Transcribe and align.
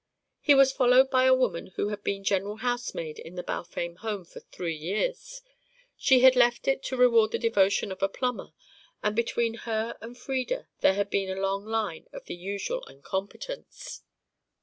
He 0.39 0.55
was 0.55 0.71
followed 0.71 1.11
by 1.11 1.25
a 1.25 1.33
woman 1.35 1.67
who 1.75 1.89
had 1.89 2.03
been 2.03 2.23
general 2.23 2.55
housemaid 2.55 3.19
in 3.19 3.35
the 3.35 3.43
Balfame 3.43 3.93
home 3.97 4.25
for 4.25 4.39
three 4.39 4.75
years. 4.75 5.43
She 5.95 6.21
had 6.21 6.35
left 6.35 6.67
it 6.67 6.81
to 6.85 6.97
reward 6.97 7.29
the 7.29 7.37
devotion 7.37 7.91
of 7.91 8.01
a 8.01 8.09
plumber, 8.09 8.51
and 9.03 9.15
between 9.15 9.53
her 9.69 9.95
and 10.01 10.17
Frieda 10.17 10.67
there 10.79 10.95
had 10.95 11.11
been 11.11 11.29
a 11.29 11.39
long 11.39 11.65
line 11.67 12.07
of 12.11 12.25
the 12.25 12.33
usual 12.35 12.81
incompetents. 12.87 14.01